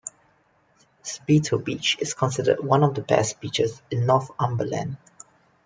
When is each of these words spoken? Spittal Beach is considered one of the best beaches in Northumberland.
Spittal 1.03 1.59
Beach 1.59 1.95
is 1.99 2.15
considered 2.15 2.59
one 2.65 2.81
of 2.81 2.95
the 2.95 3.03
best 3.03 3.39
beaches 3.39 3.83
in 3.91 4.07
Northumberland. 4.07 4.97